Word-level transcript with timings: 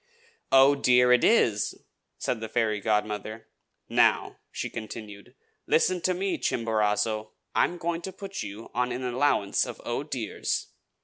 "'Oh, 0.51 0.73
dear!' 0.73 1.11
it 1.13 1.23
is!" 1.23 1.75
said 2.17 2.41
the 2.41 2.49
fairy 2.49 2.79
godmother. 2.81 3.47
"Now," 3.87 4.39
she 4.51 4.67
continued, 4.67 5.35
"listen 5.67 6.01
to 6.01 6.15
me, 6.15 6.39
Chimborazo! 6.39 7.33
I 7.53 7.65
am 7.65 7.77
going 7.77 8.01
to 8.01 8.11
put 8.11 8.41
you 8.41 8.71
on 8.73 8.91
an 8.91 9.03
allowance 9.03 9.63
of 9.63 9.79
'Oh, 9.85 10.01
dears.' 10.01 10.69